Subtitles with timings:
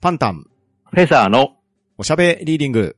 [0.00, 0.44] パンタン、
[0.92, 1.56] フェザーの
[1.96, 2.96] おしゃべリーディング。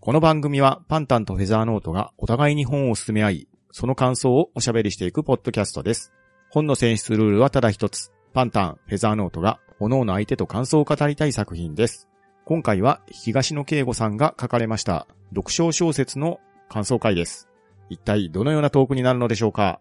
[0.00, 6.12] この番組はパンタンとフェザーノートがお互いに本を進め合い、その感想をおしゃべりしていくポッドキャストです。
[6.50, 8.12] 本の選出ルールはただ一つ。
[8.34, 12.06] パンタン、フェザーノートが各々相手と感想を語りたい作品です。
[12.44, 16.38] 今回は東野圭吾さんが書かれました読書小説の
[16.68, 17.48] 感想会です。
[17.88, 19.80] 一体どのようなトークになるのでしょうか？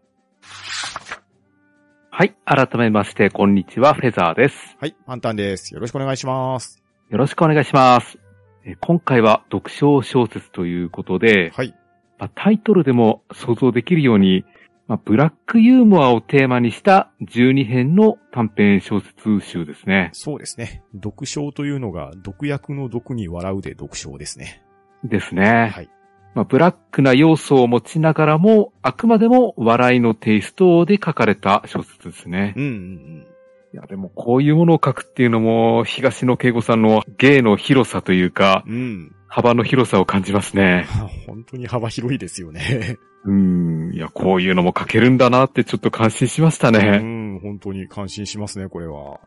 [2.14, 2.36] はい。
[2.44, 4.76] 改めまして、こんにちは、フェザーです。
[4.82, 5.74] はい、パンタンです。
[5.74, 6.84] よろしくお願いします。
[7.10, 8.20] よろしくお願いします。
[8.66, 11.74] え今回は読書小説ということで、はい。
[12.20, 14.44] まあタイトルでも想像できるように、
[14.88, 20.10] まあブラックユーモアをテーマにした12編の短編小説集ですね。
[20.12, 20.84] そうですね。
[20.94, 24.62] 読書というのが、毒薬の毒に笑うで読書ですね。
[25.06, 25.72] ですね。
[25.74, 25.90] はい。
[26.34, 32.54] まあ、ブラックな要素を持ちながらも、あくまでも笑いのテイストで書かれた小説ですね。
[32.56, 33.28] うんうんうん。
[33.74, 39.16] いや、でもこういうものを書くっていうのも、東野圭吾さんの芸の広さというか、うん。
[39.28, 40.86] 幅の広さを感じますね。
[41.26, 42.98] 本当に幅広いですよね。
[43.24, 43.94] うん。
[43.94, 46.98] いや、こういうのも書けるんだなってちょっと感心しましたうね。
[46.98, 49.20] ん、本当に感心しますね、これは。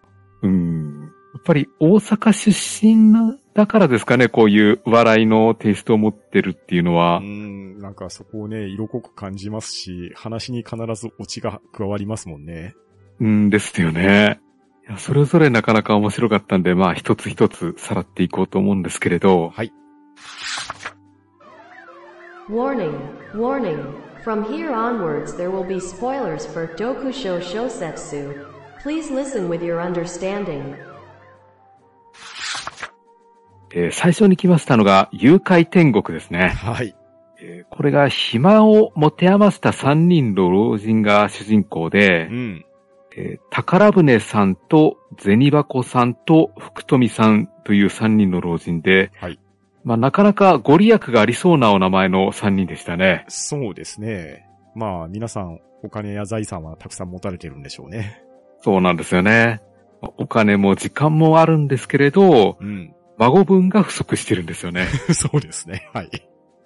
[0.42, 1.10] うん。
[1.44, 7.20] やっぱり大阪出身なだからですかね、こういう笑いのテイストを持ってるっていうのはう。
[7.20, 12.74] ん、なんかそこをね、色濃く感じますし、話に必ずオチが加わりますもんね。
[13.20, 14.40] うんですよね。
[14.88, 19.70] いや、それぞれなかなか面白かったんで、まあ一つ一つさらっていこうと思うんですけれど、はい。
[22.48, 22.98] Warning,
[23.34, 23.84] warning.
[24.24, 28.46] From here onwards there will be spoilers for Dokusho Shosetsu.
[28.82, 30.74] Please listen with your understanding.
[33.76, 36.48] えー最初に来ましたのが、誘拐天国ですね。
[36.48, 36.94] はい。
[37.40, 42.64] えーこれが暇を持て余した三人の老人が主人公でう、ん。
[43.16, 49.38] えー宝船さんと銭箱さんと福富さんという三人の老人で、はい。
[49.82, 53.24] まあなかなかご利益がありそうなお名前の三人でしたね。
[53.28, 54.46] そうですね。
[54.74, 58.22] まあ、皆さん、お金や財産はたくさん持たれてるんでしょうね。
[58.60, 59.60] そうなんですよね。
[60.00, 62.94] お金も時間もあるんですけれど、うん。
[63.18, 64.86] 孫分が不足してるんですよね。
[65.12, 65.88] そうですね。
[65.92, 66.10] はい。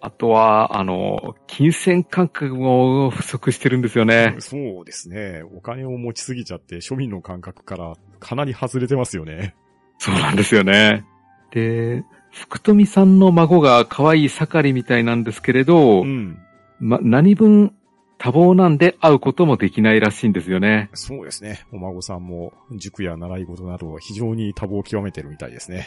[0.00, 4.36] あとは、あの、金銭感覚も不足してるんですよね。
[4.38, 5.42] そうですね。
[5.56, 9.56] お金を持ちすぎちゃって、庶民の感覚からかなり外れてますよね。
[9.98, 11.04] そうなんですよね。
[11.50, 16.38] で、福富さんの孫が可愛い盛りみたいなんですけれど、うん。
[16.78, 17.74] ま、何分
[18.18, 20.90] 多忙なんで会うこともできないらしいんですよね。
[20.94, 21.64] そうですね。
[21.72, 25.86] お孫さんも塾や習い事など非常に多忙を極めてるみたいですね。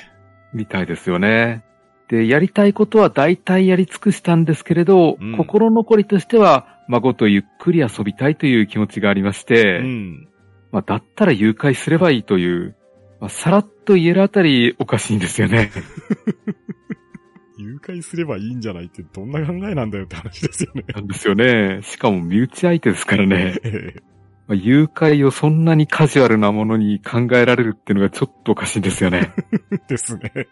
[0.54, 1.64] みたいですよね。
[2.08, 10.28] で、やりたいことは大体やり尽くしたんですけれど、うん心残りとしては孫とゆっくり遊びたいという気持ちがありまして、うん。
[10.72, 12.76] まあ、だったら誘拐すればいいという、
[13.20, 15.72] まあ、さらっと言えるあたりおかしいんですよね。
[17.58, 20.84] 誘拐すればいいんじゃないってどんな考えなんだよって話ですよね。
[20.94, 21.82] なんですよね。
[21.84, 23.56] しかも身内相手ですからね。
[24.52, 29.34] ええまあ誘拐をそんなにカジュアルなものに考えられるっていうのがちょっとおかしいんですよね。
[29.88, 30.48] ですね。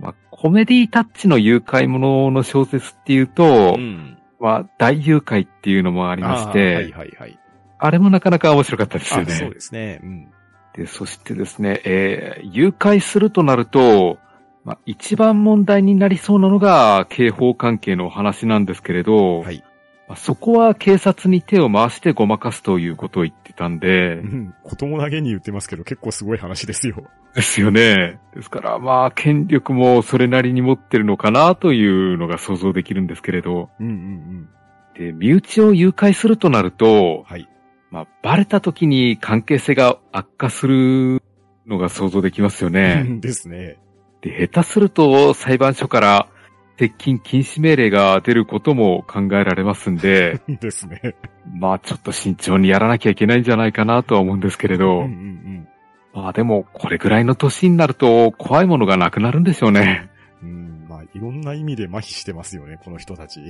[0.00, 4.18] まあ、コメディタッチの誘拐ものの小説っていうと、ん。
[4.40, 7.38] まあ、大誘拐っていうのもあありまして、はいはいはい。
[7.78, 9.54] あれもなかなか面白かったですよあそうね。
[9.54, 10.00] ですね。
[10.02, 10.28] うん。
[10.74, 14.18] で、そしてですね、えー誘拐するとなると、
[14.64, 19.62] まあ、一番問題になりそうなのが刑法関係のお話なんですけれど、はい。
[20.08, 24.54] まあそこは警察に手を回してごまかすということを言ってたんで、うん。
[24.62, 27.04] 子供投げに言ってますけど結構すごい話ですよ。
[27.34, 28.20] ですよね。
[28.34, 34.48] ですから、まあ、権力もそれなりに持ってるのかなというのが想像できるんですけれど、うんうんうん。
[34.94, 37.48] で、身内を誘拐するとなると、はい。
[37.90, 41.22] まあ、バレた時に関係性が悪化する
[41.66, 43.04] のが想像できますよね。
[43.20, 43.78] ですね。
[44.20, 46.28] で、下手すると裁判所から
[46.76, 51.14] 接近禁止命令が出ることも考えられますんで、 ですね。
[51.52, 55.68] まあちょっと慎重にやらなきゃいけないんじゃないかなとは思うんですけれうんど、うんうん。
[56.12, 60.10] まあでもこれぐらいの年になると怖いものがなくなるんでしょうね。
[60.42, 60.86] うん。
[60.88, 63.40] まあ、いろんな意味で麻痺してますよね、この人たち。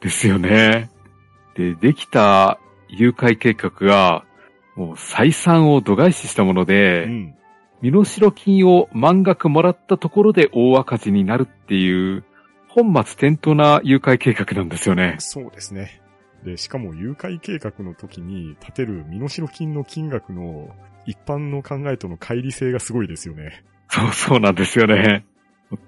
[0.00, 0.90] ですよね。
[1.54, 2.58] で、できた
[2.88, 4.24] 誘拐計画が、
[4.76, 7.34] もう採算を度外視したもので、うん。
[7.82, 12.24] 身代金を満額もらったところで大赤字になるっていう、
[12.74, 15.16] 本末転倒な誘拐計画なんですよね。
[15.18, 16.00] そうですね。
[16.42, 20.74] で、しかも誘拐計画の時に立てる身代金の金額の
[21.04, 23.62] 一般の考えとの乖離性がすごいですよね。
[23.90, 25.26] そうそうなんですよね。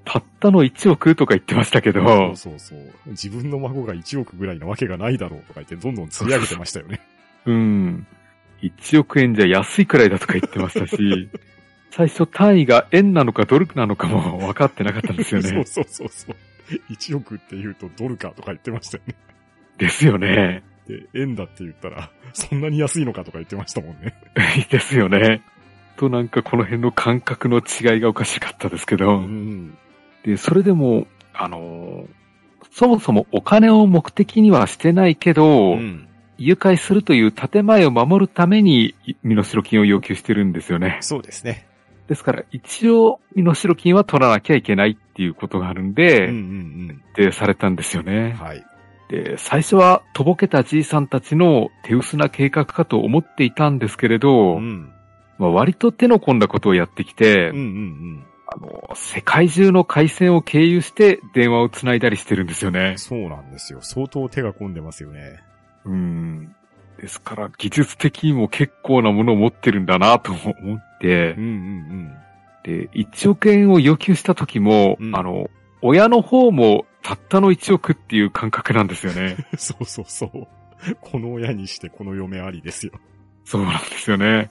[0.05, 2.79] たったの1億とか言ってましたけど、そうそうそう。
[3.07, 7.01] 自分の孫が1億ぐらいなわけがないだろうとか言ってどんどん釣り上げてましたよね。
[7.47, 8.07] うん。
[8.63, 11.31] 1億円じゃ安いくらいだとか言ってましたし、
[11.97, 15.49] 最初単位が円なのかドルなのかも分かってなかったんですよね。
[15.55, 16.93] そうそうそうそう。
[16.93, 19.15] 1億って言うとドルかとか言ってましたよね。
[19.79, 20.65] ですよね。
[20.89, 24.15] で、円だって言ったら、そんなに安いのかとか言ってましたもんね。
[24.71, 25.43] ですよね。
[25.97, 29.21] となんかこの辺の感覚の違いがおかしかったですけど。
[29.21, 29.79] ん。
[30.25, 32.25] で、それでも、あのー
[32.73, 36.09] そもそもお金を目的にはしてないけど、うん。
[36.39, 40.99] 誘拐するという建前を守るために身代金を要求してるんですよね。
[41.01, 41.69] そうですね。
[42.09, 48.13] ですから一応身代金は取らなきゃいけないっていうことがあるんで、うんうんでされたんですようん。
[48.13, 48.33] ね。
[48.33, 48.65] はい。
[49.09, 54.91] で、最初はとぼけたじいさんたちの手薄な計画かと思っていたんですけれど、うん。
[55.39, 62.99] まあ、割と手の込んだことをやってきて、うんうんあの、世界中の回線を経由して電話をつないだりしてるんですよねうん。。
[62.99, 63.81] そうなんですよ。
[63.83, 65.43] 相当手が込んでますよね。
[65.85, 66.55] うん。
[67.01, 72.15] ですから、技術的にも結構なものを持ってるんだなと思ってうん、うん
[72.65, 75.51] で、1億円を要求した時も、うんあの、
[75.83, 79.37] 親の方もたったの1億っていう感覚なんですよね。
[79.53, 79.59] うん。
[79.59, 80.49] そうそうそう。
[81.01, 82.93] この親にしてこの嫁ありですよ。
[83.45, 84.51] そうなんですよね。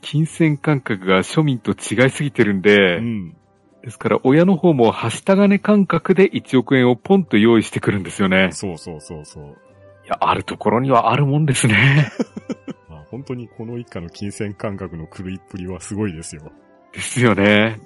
[0.00, 3.36] 金銭感覚が庶民と違いすぎてるんで、うん。
[3.82, 8.50] ですから親の方もはした金感覚で1億円をポンと用意してくるんですよね。
[8.52, 9.56] そうそうそうそう。
[10.08, 12.10] いや、あるところにはあるもんですね。
[12.88, 16.50] まあ、本当にこの一家の金銭感覚の狂いっぷりはすごいですよ。
[16.94, 17.78] ですよね。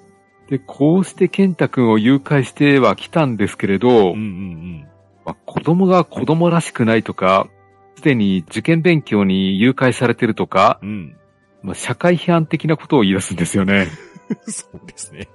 [0.47, 4.87] で、こうして健太くんを誘拐しては来たんですけれど、うんうん
[5.25, 7.49] まあ、子供が子供らしくないとか、
[7.95, 10.89] すでに受験勉強に誘拐されてるとか、うん。
[10.89, 11.17] うん。
[11.61, 13.87] まあ、社会批判的なことを言い出すんですよね。
[14.47, 15.27] そうですね。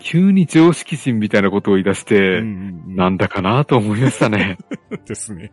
[0.00, 4.58] 急に常識人みたいなことを言い出して、うんうんなんだかなと思いましたね。
[4.90, 5.04] うん。
[5.04, 5.52] ですね。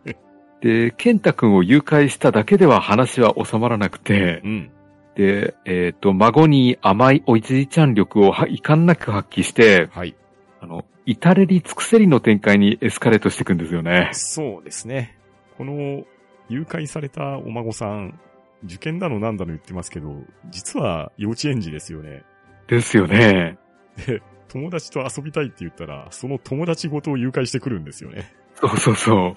[0.60, 4.70] で、健太くんを誘拐しただけでは話は収まらなくて、うん。
[5.14, 10.14] で、えっ、と、孫に甘いおじいちゃん力をは遺憾なく発揮して、はい。
[10.60, 14.10] あの、至れり尽くせりの展開にエスカレートしていくんですよね。
[14.12, 15.16] そうですね。
[15.56, 16.04] この、
[16.48, 18.18] 誘拐されたお孫さん、
[18.64, 22.24] 受験だのなんだの言ってますけど、実は幼稚園児ですよね。
[22.66, 23.58] ですよね。
[24.06, 28.32] で、友達と遊びたいって言ったら、その友達ごとを誘拐してくるんですよね。
[28.54, 29.36] そうそうそう。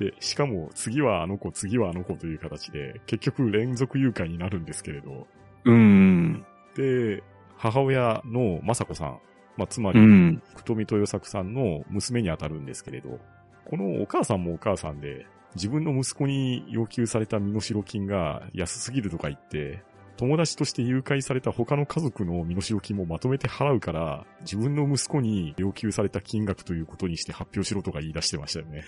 [0.00, 5.26] で、しかも、次はあの子、次はあの子という形で、結局連続誘拐になるんですけれど、
[5.66, 6.42] うん。
[6.74, 7.22] で、
[7.58, 9.18] 母親の雅子さん、
[9.58, 10.42] まあ、つまり、うん。
[10.52, 13.18] 福富豊作さんの娘に当たるんですけれど、
[13.66, 19.82] このお母さんもお母さんで、自分の息子に要求された身代金が安すぎるとか言って、
[20.16, 28.82] 友達として誘拐された他の家族の身代金もまとめて払うから、自分の息子に要求された金額ということにして発表しろとか言い出してましたよね。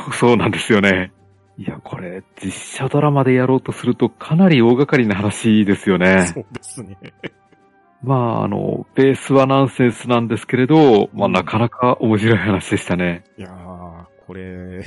[0.12, 1.12] そうなんですよね。
[1.58, 6.26] いや、これ、実写ドラマでやろうとするとかなり大掛かりな話ですよね。
[6.26, 6.96] そうですね。
[8.02, 13.22] まあ、あの、ベースはナンセンスなんですけれど、まあ、うんなかなか面白い話でしたね。
[13.36, 14.84] いやー、これ、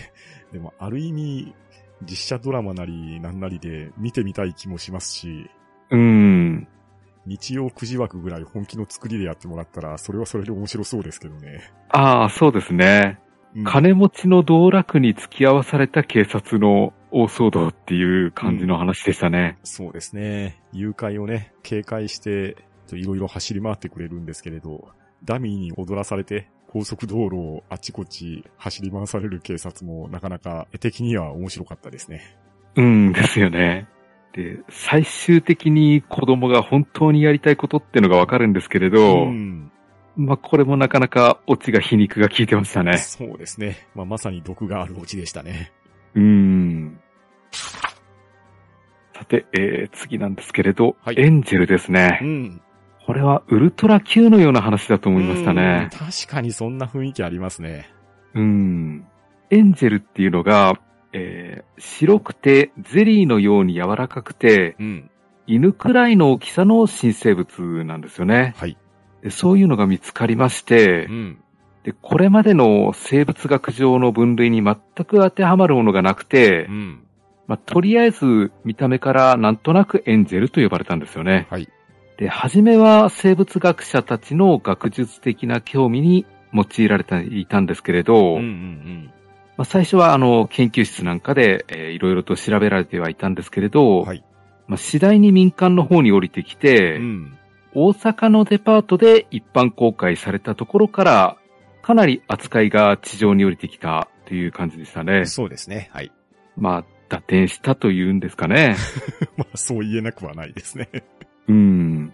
[0.52, 1.54] でもある意味、
[2.02, 5.50] 実写ドラマなりなんなりで見てみたい気もしますし、
[5.92, 6.68] うん。
[7.26, 11.72] 日曜9時枠ぐらい本気の作りでやってもらったら、それはそれで面白そうですけどね。
[11.90, 13.20] ああ、そうですね。
[13.56, 19.58] うん金持ちの道楽に付き合わされた警察の大騒動っていう感じの話でしたね。
[19.64, 20.62] そうですね。
[20.74, 22.58] 誘拐をね、警戒して、
[22.92, 24.90] いろいろ走り回ってくれるんですけれど、
[25.24, 32.38] ダミーに踊らされて、高速道路をあちこち走り回される警察もなかなか絵的には面白かったですね。
[32.76, 33.88] うんですよね。
[34.34, 39.72] で、最終的に子供が本当にやりたいことってのがわかるんですけれど、ん。
[40.18, 42.98] まあ、これもなかなかオチが皮肉が効いてましたね。
[42.98, 43.88] そうですね。
[43.96, 45.74] まあ、まさに毒があるオチでしたね。
[46.16, 47.00] うん。
[49.14, 52.20] さて、えー、次なんですけれど、はいエンジェルですね。
[52.24, 52.62] ん。
[53.06, 55.90] これはウルトラ Q のような話だと思いましたね。
[55.92, 57.90] うん確かにそんな雰囲気ありますね。
[58.34, 59.06] うん。
[59.52, 60.74] エンジェルっていうのが、
[61.14, 65.12] えー白くてゼリーのように柔らかくて、うん。
[65.48, 68.54] 犬くらいの大きさの新生物なんですよね。
[68.58, 68.78] はい。
[69.26, 71.38] でそういうのが見つかりましてう、ん。
[71.84, 77.00] でこれまでの生物学上の分類に全く当てはまるものがなくてう、ん。
[77.48, 81.48] まあ、とりあえず見た目からなんとなくエンジェルと呼ばれたんですよね。
[81.50, 81.68] はい。
[82.18, 89.12] で、初めは生物学者たちの学術的な興味に用いられていたんですけれど、うんうん
[89.58, 94.06] まあ、最初はあの研究室なんかで、えーいろいろと調べられてはいたんですけれど、うん。
[94.06, 94.24] はい。
[94.68, 97.38] まあ、次第に民間の方に降りてきて、うん。
[97.76, 101.38] 大阪のデパートで一般公開されたところから、
[101.82, 105.26] かなり扱いが地上に降りてきたという感じでしたね。
[105.26, 105.90] そうですね。
[105.92, 106.12] はい。
[106.56, 108.76] まあ、打点したというんですかね。
[109.38, 110.90] まあ、そう言えなくはないですね。
[111.48, 112.14] うん。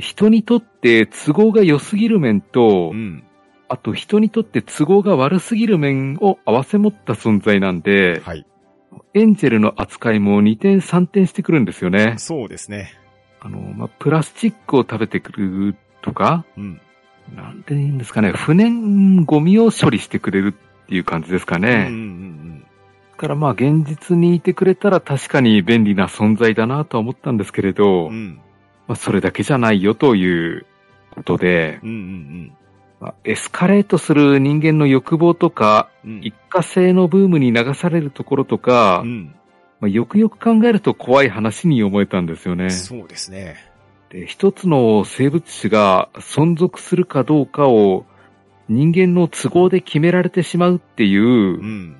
[0.00, 3.24] 人にとって都合が良すぎる面と、うん。
[3.68, 8.46] あと人にとって都合が悪すぎる面を合わせ持った存在なんで、はい。
[9.12, 12.14] エンジェルの扱いも2点3点してくるんですよね。
[12.16, 13.03] そうですね。
[13.44, 16.80] あの、まあ、プラスチックを食べてくるとか、うん。
[17.34, 21.86] なんて言うんですかね、不燃ゴミを処理してくれるっていう感じですかうんうんね。
[21.88, 22.66] うん
[23.12, 28.12] だからまあ現実にいてくれたら確かに便利な存在だなとは思ったんですけれど、うん。
[28.12, 28.40] うん。
[28.88, 30.66] まあそれだけじゃないよという
[31.12, 32.52] ことで、うんうん
[33.00, 36.10] まあエスカレートする人間の欲望とか、うん。
[36.16, 36.24] うん。
[36.24, 39.34] 一過性のブームに流されるところとか、うん。
[39.80, 42.70] まあ、よくよく考えると怖い話に思えたんですよね。
[42.70, 43.56] そうですね。
[44.10, 48.06] で一つの生物種が存続するかどうかを
[48.68, 51.96] 人間の都合で決められてしまうっていう、うん。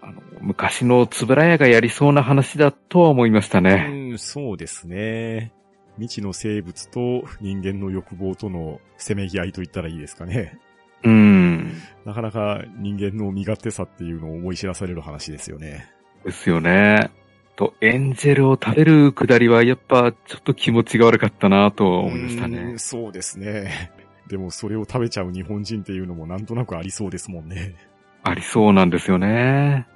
[0.00, 4.10] あの昔のつぶらやがやりそうな話だとは思いましたね。
[4.10, 5.52] うん、そうですね。
[5.96, 10.58] 未知の生物と人間の欲望とのせめぎ合いと言ったらいいですかね。
[11.04, 11.72] うん。
[12.04, 15.97] なかなか人間の身勝手さっていうのを思い知らされる話ですよね。
[16.24, 17.10] ですよね。
[17.56, 22.78] と、エンジェルを食べるくだりはやっぱちょっと気持ちが悪かったなと思いましたうねん。
[22.78, 23.90] そうですね。
[24.28, 27.74] でもそれを食べちゃう日本人っていうのもなんとなくありそうですもんね。
[28.22, 29.86] ありそうなんですよね。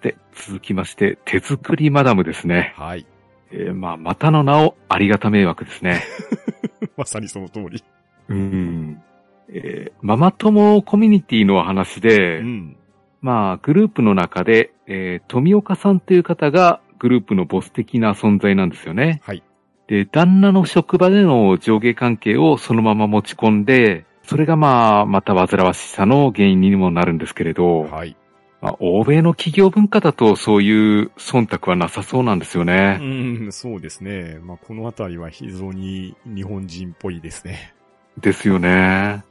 [0.00, 2.72] で、続きまして、手作りマダムですね。
[2.76, 3.06] はい。
[3.52, 6.02] えーまあ、またの名をありがた迷惑ですね。
[6.96, 7.82] まさにその通り。
[8.28, 9.02] うん。
[9.48, 12.76] えーママ友コミュニティの話で、うん。
[13.22, 19.20] まあ、グループの中で、えー富岡さんという方がグループのボス的な存在なんですよね。
[19.24, 19.42] はい。
[19.88, 28.16] で、旦那の職場での上下関係をそのまま持ち込んで、それがまあ、また煩わしさの原因にもなるんですけれど、はい。
[28.60, 32.98] まあ、欧米の企業文化だとそういう忖度はなさそうなんですようね。
[32.98, 34.38] ん、そうですね。
[34.42, 37.74] まあ、このあたりは非常に日本人っぽいですね。
[38.20, 39.24] ですよね。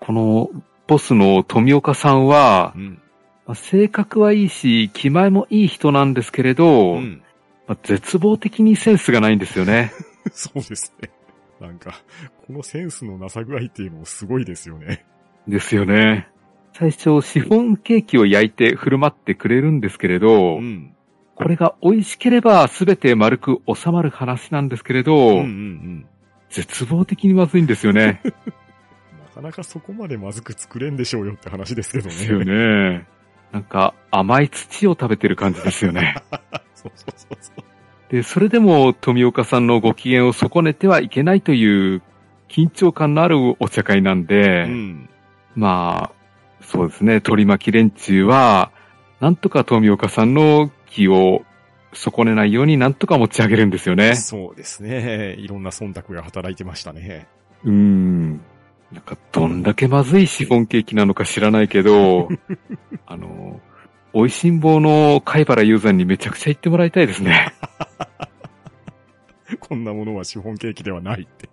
[0.00, 0.50] この
[0.86, 3.02] ボスの富岡さんはう、ん。
[3.48, 7.22] まあ性格はいいし、気前もいい人なんですけれど、うん。
[7.66, 9.90] まあ絶望的にセンスがないんですよね。
[10.30, 11.10] そうですね。
[11.58, 11.94] なんか、
[12.46, 15.06] このセンスのなさ具合っていうのもすごいですよね。
[15.48, 16.28] ですよね。
[16.74, 20.94] 最初、シフォンケーキを焼いて振る舞ってくれるんですけれど、うん。
[21.34, 26.06] これが美味しければ全て丸く収まる話なんですけれど、うんうんうん。
[26.50, 28.20] 絶望的にまずいんですよね。
[29.24, 32.10] なかなかそこまでまずく作れんでしょうよって話ですけどね。
[32.10, 33.06] ですよね。
[33.52, 36.16] なんか甘い土を食べてる感じですよね。
[36.74, 37.64] そうそうそうそう。
[38.10, 42.02] で、それでも富岡さんのご機嫌を損ねてはいけないという
[42.48, 45.08] 緊張感のあるお茶会なんで、うん。
[45.54, 48.70] まあ、そうですね、取り巻き連中は、
[49.20, 51.42] なんとか富岡さんの気を
[51.92, 54.14] 損ねないようになんとか持ち上げるんですよね。
[54.14, 55.34] そうですね。
[55.38, 57.26] いろんな忖度が働いてましたね。
[57.64, 58.40] うーん。
[58.92, 62.28] なんか、どんだけまずいシフォンケーキなのか知らないけど、
[63.06, 63.60] あの、
[64.14, 67.52] 美味しん坊の貝原雄山にめちゃくちゃ言ってもらいたいですね。
[69.60, 71.48] こんなものはシフォンケーキではないって。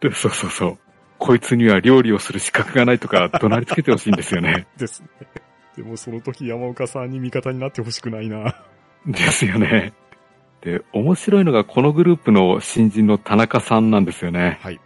[0.00, 0.78] でそうそうそう。
[1.18, 4.66] こいつには料理をする資格がないとか怒鳴りつけてほしいんですよね。
[4.76, 5.08] ですね。
[5.76, 8.56] でもその時山岡さんに味方になってほしくないな。
[9.06, 9.92] ですよね。
[10.60, 14.58] で、面白いのがこのグループの新人の田中さんなんですよね。
[14.60, 14.80] はい。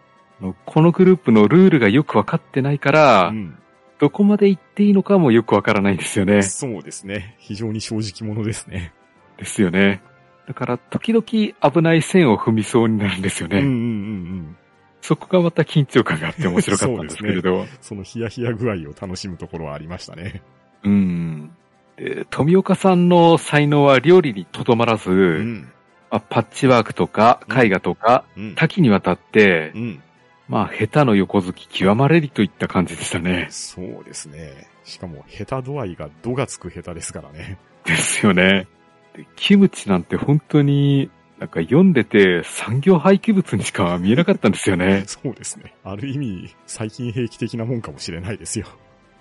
[0.64, 3.58] このグループのルールがよくわかってないから、うん。
[3.98, 6.42] どこまで行っていいのかもよくわからないんですよね。
[6.42, 7.34] そうですね。
[7.38, 8.92] 非常に正直者ですね。
[9.38, 10.02] ですよね。
[10.46, 13.58] だから、時々危ない線を踏みそうになるんですよね。
[13.58, 14.56] うんうんうんうん。
[15.00, 17.64] そこがまた緊張感があって面白かったんですけれど。
[17.80, 20.42] そのヒヤヒヤ具合を楽しむところはありましたね。
[20.82, 21.50] うん。
[21.96, 25.68] で富岡さんの才能は料理にとどまらず、うん。
[26.10, 28.54] まあパッチワークとか絵画とか、うん。
[28.54, 30.02] 多岐にわたって、うん。
[30.48, 33.48] まあ、下手の横好き極まれりといった感じでしたね。
[33.50, 34.68] そうですね。
[34.84, 37.58] しかも、下手度合いが度がつく下手ですからね。
[37.84, 38.68] ですよね。
[39.14, 45.04] でキムチなんて本当に、なんか読んでて産業廃棄物にしか見えなかったんですよね。
[45.08, 45.74] そうですね。
[45.84, 48.66] ある意味、最近兵器的なもんかもしれないですよ。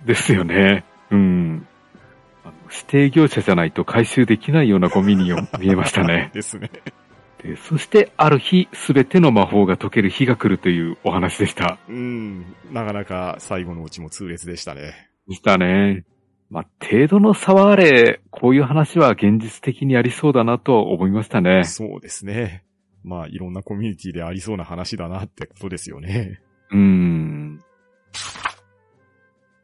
[0.04, 0.84] ですよね。
[1.10, 1.66] うん。
[2.44, 6.30] あの指定業者じゃないと回収できないようなゴミに見えましたね。
[6.34, 6.70] ですね。
[7.42, 11.78] でそして、ある日、すべての魔法が解ける日が来るというお話でした。
[11.88, 12.56] うん。
[12.72, 15.10] なかなか最後のうちも痛烈でしたね。
[15.28, 16.04] でしたね。
[16.48, 21.64] まあ、程度の差はあれ、こういう話は現実的にありそうだなと思いましたね。
[21.64, 22.64] そうですね。
[23.02, 26.40] まあ、いろんなコミュニティでありそうな話だなってことですよね。
[26.70, 27.58] うーん。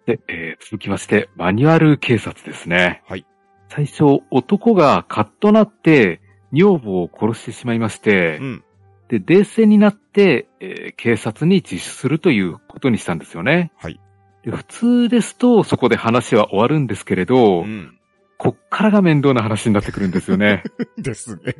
[0.07, 3.02] で、えー続きまして、マニュアル警察ですね。
[3.07, 3.26] はい。
[3.69, 6.21] 最初、男がカッとなって、
[6.52, 8.64] 女房を殺してしまいまして、うん。
[9.09, 13.73] で、冷静になって、えー警察に自首するということにしたんですよね。
[13.76, 14.00] はい。
[14.44, 17.97] で普通ですと、そこで話は終わるんですけれど、ん。
[18.38, 20.62] こっからが面倒な話になってくるんですよね。
[20.99, 21.56] ですね。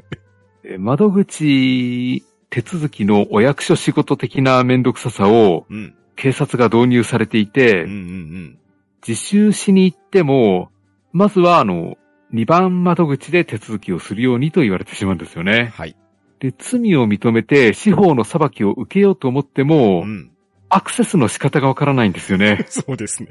[0.65, 5.95] えー窓口手続きのお役所仕事的な面倒くささをうん。
[6.15, 8.59] 警察が導入されていて、うんうん
[9.07, 10.71] 自首しに行っても、
[11.13, 11.97] まずはあの、
[12.33, 15.47] 2番窓口で手続きをするようにと言われてしまうんですようん。
[15.47, 15.73] ね。
[15.75, 15.97] はい。
[16.41, 20.33] で、罪を認めて司法の裁きを受けようと思っても、うん。
[20.69, 22.65] アクセスの仕方がわからないんですよね。
[22.69, 23.29] そうですね。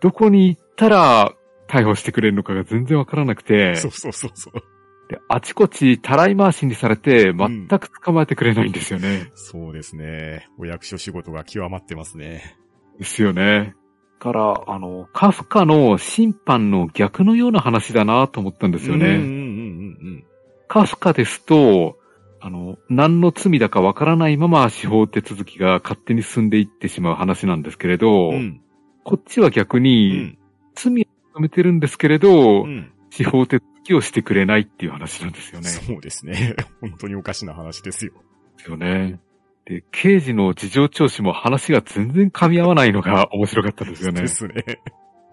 [0.00, 1.34] どこに行ったら
[1.68, 4.62] 逮捕してくれるのかが全然わからなくて、そうそうそうそう。
[5.08, 9.30] であちこちたらい回しにされて全く捕まえてくれないんですよね。
[9.34, 10.48] そうですね。
[10.58, 12.56] お役所仕事が極まってますね。
[12.98, 13.74] ですよね。
[14.22, 19.06] から、あの、カフカの審判の逆のような話だなと思ったんですよね。
[19.06, 20.24] うんうんうん
[20.68, 21.98] カフカですと、
[22.40, 28.40] あの、何の罪だかわからないまま司法手続きが勝手に進んでいってしまう話なんですけれど、うんうん。
[28.40, 28.60] うん。
[29.04, 30.38] こっちは逆うに、ん。
[30.74, 30.96] 罪を
[31.38, 32.90] 認めてるんですけれど、うん。
[33.10, 35.68] 司法手続きをしてくれないっていう話なんですよね。
[35.68, 36.56] そうですね。
[36.80, 38.12] 本当におかしな話ですよ。
[38.56, 39.20] ですよね。
[39.64, 44.28] で、刑事の事情聴取も話が全然噛み合わないのが面白かったですよねで。
[44.28, 44.80] すね。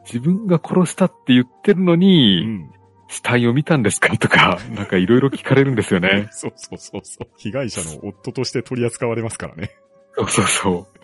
[0.05, 2.71] 自分が殺したって言ってるのうに、ん。
[3.11, 6.27] 死体を見たんですかとか、 なんかいろいろ聞かれるんですよね。
[6.31, 7.27] そうそうそうそう。
[7.37, 9.71] 被害者の夫として取り扱われますからね。
[10.15, 10.99] そうそうそう。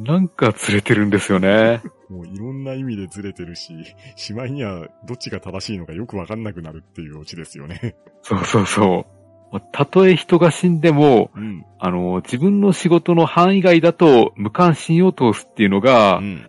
[0.00, 1.82] なんか連れてるんですよね。
[2.08, 3.74] もういろんな意味でずれてるし、
[4.16, 7.96] しまいにはどっちが正しいのかよくわかんなくなるっていうオチですよね。
[8.22, 9.21] そうそうそう。
[9.52, 11.64] まあたとえ人が死んでも、うん。
[11.78, 16.48] あの、自分の仕事の範囲外だと無関心を通すっていうのが、うん。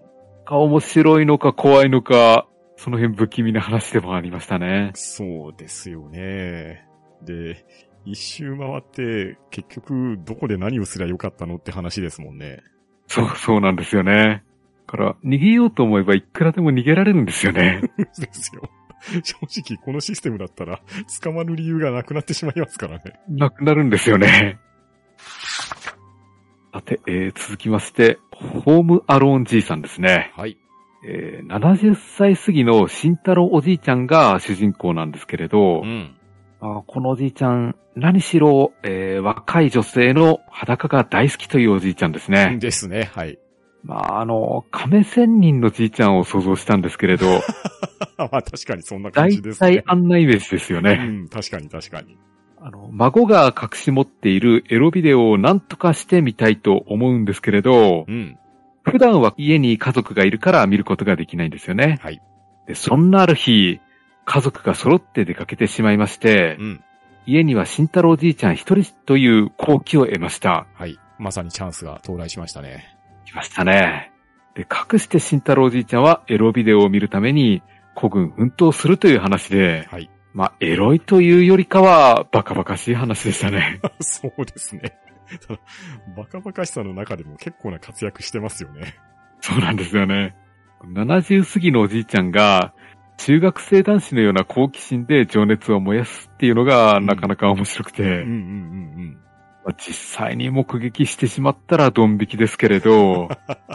[0.49, 4.91] 面白いのか怖いのか、その辺不気味な話でもありましたね。
[4.93, 6.85] そうですよね。
[7.23, 7.65] で、
[8.05, 12.61] 一周回って、結局、どこで何をすりゃよかったのって話ですもんね。
[13.07, 14.43] そう、そうなんですよね。
[14.87, 17.81] だから、逃げようと思えばいくらでも逃げられるんですよね。
[18.19, 18.63] ですよ。
[19.23, 20.79] 正直、このシステムだったら、
[21.21, 23.19] 捕まる理由がなくなってしまいますからね。
[23.29, 24.59] なくなるんですよね。
[26.73, 30.31] さて、えー続きまして、ホームアローンじいさんですね。
[30.35, 30.57] はい。
[31.05, 36.15] えー70歳過ぎの慎太郎おじいちゃんが主人公なんですけれど、ん。
[36.61, 42.57] あーこのおじいちゃん、何しろ、えー若い女性の裸が大好きというおじいちゃんですね。
[42.59, 43.37] ですね、はい。
[43.83, 47.25] まあ、あの、亀仙人のじいちゃんを想像したんですけれど、
[48.17, 49.83] まあ確かにそんな感大じですね体。
[49.85, 50.95] あんなイメージですようね。
[50.95, 52.17] ん、確かに確かに。
[52.59, 58.37] あの、孫が隠し持っているエロビデオを何とかしてみたいと思うんですけれどう、ん。
[58.83, 61.99] 普段は家に家族がいるから見ることができないんですよね。
[62.01, 62.21] はい。
[62.67, 63.79] で、そんなある日、
[64.25, 66.83] 家族が揃って出かけてしまいまして、うん。
[67.25, 70.67] 家には慎太郎じいちゃん一人という好機を得ました。
[70.73, 70.97] はい。
[71.19, 72.95] まさにチャンスが到来しましたね。
[73.25, 74.11] 来ましたね。
[74.55, 77.61] で、隠して慎太郎じいちゃんはエロビデオを見るために
[77.95, 80.09] 孤軍奮闘するという話で、はい。
[80.33, 83.79] まあ、エロいというよりかはバカバカしい話でしたね。
[84.01, 84.97] そうですね。
[85.47, 85.59] ただ、
[86.17, 88.95] バカバカしさの中でも結構な活躍してますよね。
[89.41, 90.35] そうなんですよね。
[90.83, 92.73] 70過ぎのおじいちゃんが
[93.17, 99.17] 中学生男子のような好奇心で情熱を燃やすっていうのがなかなか面白くて、うんうんうん
[99.63, 103.29] まあ実際に目撃してしまったらドン引きですけれど、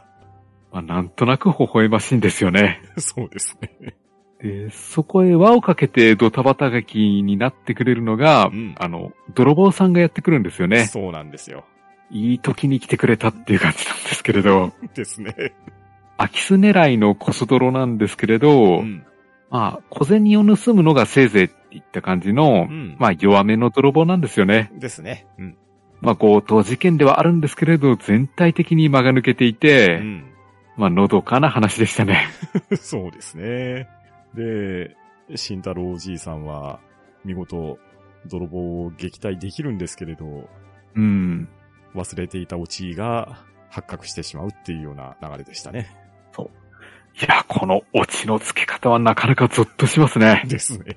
[0.70, 2.82] まあ、なんとなく微笑ましいんですよね。
[2.94, 3.02] うん。
[3.02, 3.96] そうですね。
[4.40, 10.86] で、そこへ輪をかけてドタバタ劇になってくれるのが、うんあの、泥棒さんがやってくるんですよね。
[10.86, 11.64] そうなんですよ。
[12.10, 15.34] いい時に来てくれたっていう感じなんですけれど、 ですね。
[16.16, 19.04] 空き巣狙いのコソ泥なんですけれど、うん。
[19.50, 22.96] まあ、小銭を盗むのがせいぜいっていった感じの、うん。
[22.98, 24.70] まあ、弱めの泥棒なんですよね。
[24.74, 25.26] ですね。
[25.38, 25.56] うん。
[26.00, 30.24] まあ、強盗事件ではあるんですけれど、全体的に間が抜けていて、うん。
[30.76, 32.28] まあ、のどかな話でしたね。
[32.76, 33.88] そうですね。
[34.34, 34.96] で、
[35.34, 36.80] 慎太郎おじいさんは、
[37.24, 37.78] 見事、
[38.26, 40.48] 泥棒を撃退できるんですけれど、
[40.94, 41.48] うん。
[41.94, 46.08] 忘れていたオチが発覚してしまうっていうような流れでしたね。
[47.20, 50.44] いや、このオチの付け方はなかなかゾッとしますね。
[50.46, 50.96] ですね。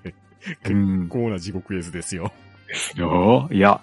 [0.66, 1.10] うん結。
[1.10, 2.32] 構な地獄絵図ですよ。
[2.68, 3.50] ですよ。
[3.52, 3.82] いや、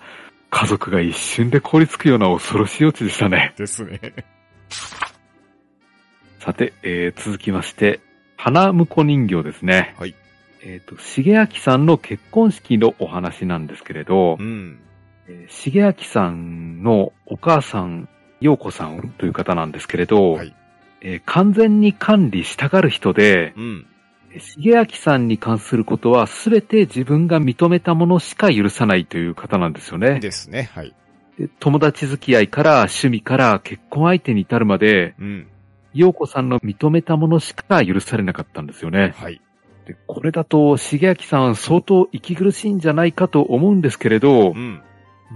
[0.51, 3.55] 家族が一瞬で凍りつくような恐ろしいオチでしたね。
[3.57, 4.01] ですね。
[6.39, 8.01] さて、えー、続きまして、
[8.39, 9.95] 花婿人形ですね。
[9.99, 10.15] はい。
[10.63, 14.79] えっ、と、重明さんの結婚式のお話なんですけれど、うん。
[15.27, 18.09] えー重明さんのお母さん、
[18.41, 20.55] 陽子さんという方なんですけれど、はい。
[21.01, 23.87] えー完全に管理したがる人で、うん。
[24.33, 30.21] えー重明さんに関することはすべて自分が認めたものしか許さないという方なんですよね。
[30.21, 30.71] ですね。
[30.75, 30.95] はい。
[31.39, 35.49] で友達付き合いから趣味から結婚相手に至るまで、うん。
[35.99, 39.15] 陽子さんの認めたものしか許されなかったんですよね。
[39.17, 39.41] はい。
[39.85, 44.83] でこれだと、重明さん相当息苦しいんじゃないかと思うんですけれどう、ん。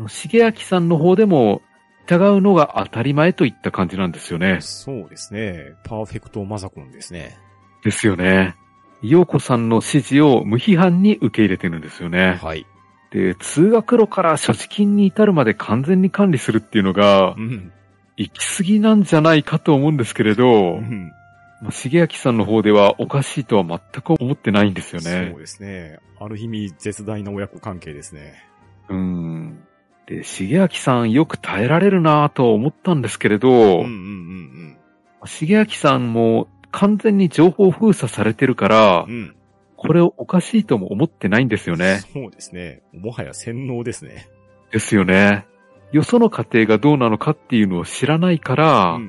[0.07, 1.63] 重明さんの方でも、
[2.07, 4.59] 疑うのが当たり前といった感じなんですよね。
[4.61, 5.73] そうですね。
[5.85, 7.37] パーフェクトマザコンですね。
[7.83, 8.55] ですよね。
[9.03, 12.39] 陽子さんの指示を無批判に受け入れてるんですよね。
[12.41, 12.67] はい。
[13.11, 17.73] で、通学路から所持金に至るまで完全に管理するっていうのがう、ん。
[18.17, 21.13] 行き過ぎなんじゃないかと思うんですけれど、うん。
[21.61, 25.41] まあ重明さんの方ではおかしいとは全く思ってないんですよねそう。
[25.41, 25.99] ですね。
[26.19, 28.45] ある意味、絶大な親子関係ですね。
[28.89, 29.65] うん。
[30.07, 34.77] で、重明さんよく耐えられるなぁと思ったんですけれど、うんうんうん
[35.25, 39.13] 重明さんも完全に情報封鎖されてるからうん。
[39.13, 39.37] う、ん。
[39.77, 42.03] これをおかしいとも思ってないんですよね。
[42.13, 42.83] そうですね。
[42.93, 44.29] もはや洗脳ですね。
[44.71, 45.45] ですよね。
[45.93, 49.09] よその家庭がどうなのかっていうのを知らないから、うんうん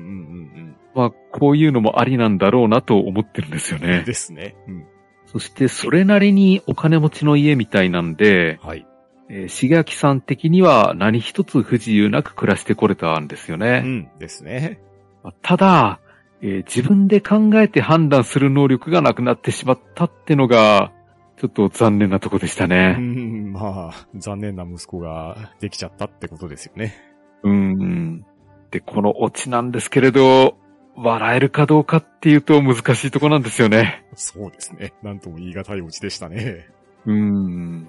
[0.60, 3.90] んまあ、こういうのもありなんだろうなと思ってるんですようん。
[3.90, 4.02] ね。
[4.04, 4.54] ですね。
[4.68, 4.86] うん。
[5.26, 8.86] そして、それなりにお金持ちの家みたいなんで、はい。
[9.28, 13.80] えー、重明さん的には何一つ不自由なく暮らしてこれたんですようね。
[13.80, 14.08] ん。
[14.18, 14.80] ですね。
[15.24, 16.00] まあただ、
[16.42, 20.92] えー自分で考えて判断する能力がなくなってしまったってのが、
[21.38, 22.92] ちょっと残念なとこでしたうね。
[22.92, 26.96] ん、まあ、残念な息子ができちゃったってことですよね。
[27.44, 28.26] うん。
[28.72, 30.56] で、このオチなんですけれど、
[30.96, 34.04] 笑えるかどうかっていうと難しいとこなんですよね。
[34.16, 34.92] そうですね。
[35.04, 36.68] なんとも言い難いオチでしたね。
[37.06, 37.86] うん。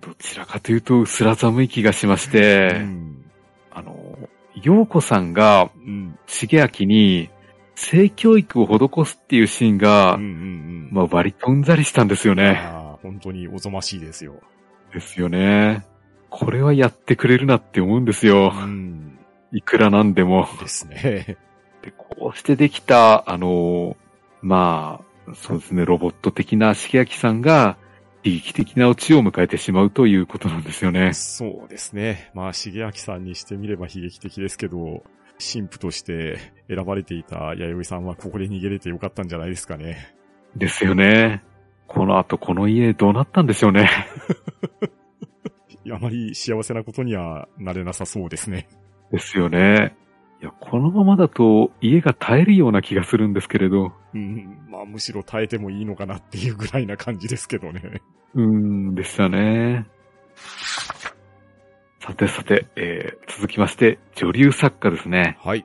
[0.00, 3.24] どちらかというと薄ら寒い気がしましうて、ん。
[3.70, 4.18] あの、
[4.60, 6.18] 陽子さんがうん。
[6.26, 7.30] 重明に
[7.76, 10.88] 性教育を施すっていうシーンが、うんうんうん。
[10.90, 12.56] まあ割とうんざりしたんですよね。
[12.64, 14.40] ああ本当におぞましいですよ。
[14.94, 15.84] ですよね。
[16.30, 18.52] これはやってくれるなって思うんですよ。
[18.54, 19.18] うん。
[19.52, 20.48] いくらなんでも。
[20.60, 21.36] ですね。
[21.82, 23.96] で、こうしてできた、あの、
[24.40, 27.76] まあ、そうですね、ロボット的な重明さんが、
[28.24, 31.12] 悲劇的なオチを迎えてしまうということなんですよね。
[31.12, 32.30] そうですね。
[32.34, 35.04] まあ、重明さんにしてみれば悲劇的ですけど、
[35.38, 40.14] 神父として選ばれていた弥生さんはここで逃げれてよかったんじゃないですかね。
[40.56, 41.42] ですよね。
[41.86, 43.88] この後この家どうなったんでしょうね。
[45.92, 48.68] あまり幸せなことにはなれなさそうですね。
[49.12, 49.96] ですよね。
[50.40, 53.92] いや、このままだと家が耐えるような気がするんですけれど。
[54.14, 54.66] うん。
[54.68, 58.00] まあ、むしろ耐えてもいいのかなっていうぐらいな感じですけどね。
[58.34, 59.86] うーん、でしたね。
[62.00, 65.38] さてさて、えー、続きまして、女流作家ですね。
[65.40, 65.64] はい。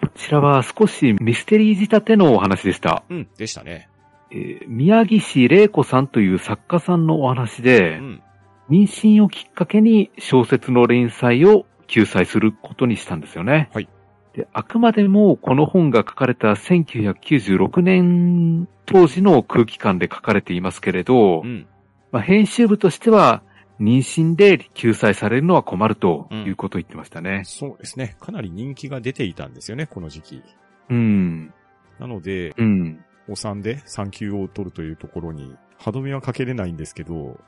[0.00, 3.04] こちらは少しミステリー仕立てのお話でした。
[3.08, 3.28] うん。
[3.36, 3.88] でしたね。
[4.30, 8.22] えー宮城玲子さんという作家さんのお話うで、ん。
[8.70, 13.70] 妊娠をきっかけに小説の連載を救済することにしたんですよね。
[13.72, 13.88] はい。
[14.34, 21.66] で、あくまでもこの本が書かれた1996年当時の空気感で書かれていますけれど、うん。
[22.12, 23.42] まあ、編集部としては
[23.80, 27.42] 妊娠で救済されるのは困るということを言ってましたね。
[27.44, 28.16] そうですね。
[28.20, 30.42] かなり人気が出ていたんですよね、この時期。
[30.90, 31.52] うん。
[31.98, 33.04] なので、うん。
[33.28, 37.38] お産で産休を取るというところに、歯止めはかけれないんですけど、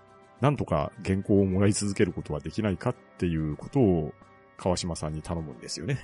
[0.41, 4.13] なんとか原稿をもらい続けることはできないかっていうことを、
[4.57, 5.99] 川島さんに頼むんですよね。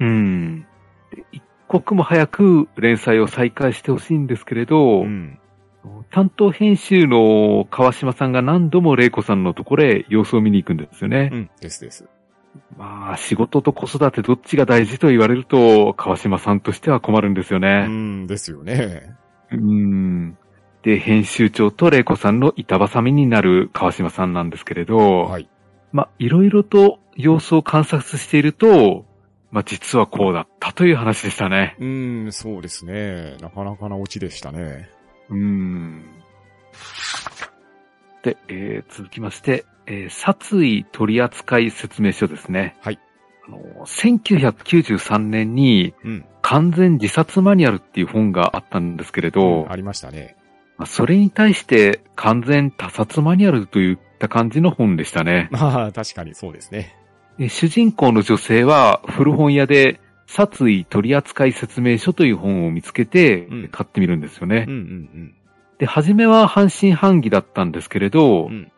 [0.00, 0.66] うん。
[1.14, 5.38] で一刻も早く連載を再開してほしいんですけれど、うん。
[6.10, 11.30] 担当編集の川島さんが何度も玲子さんのところへ様子を見に行くんですよね。
[11.32, 11.50] うん。
[11.60, 12.08] ですです。
[12.76, 17.86] まあ、仕事と子育てどっちが大事と言われると、川島さんとしては困るんですようね。
[17.86, 19.16] ん、ですよね。
[19.52, 20.38] うん。
[20.82, 25.48] で、編集長と玲子さんの板挟みになる川島さんなんですけれど、はい。
[25.92, 29.04] まあ、いろいろと様子を観察していると、
[29.50, 31.76] まあ、実はこうだったという話でしたね。
[31.80, 33.36] うん、そうですね。
[33.40, 34.88] なかなかなオチでしたね。
[35.28, 36.04] うーん。
[38.22, 42.76] で、えー続きまして、えー殺意取扱説明書ですね。
[42.80, 42.98] はい。
[43.46, 46.24] あの、1993年にうん。
[46.42, 50.36] 完全自殺マニュアルっていう本があったんですけれど、ありましたね。
[50.78, 55.48] まあそれに対して完全他殺マニュアルといった感じの本でしたね。
[55.52, 56.96] まあ、確かにそうですね。
[57.38, 64.64] え主人公の女性は古本屋で殺意取扱説明書という本を見つけてうん買ってみるんですよね。
[64.66, 65.34] うんうん
[65.80, 68.70] で、初めは半信半疑だったんですけれど、うん。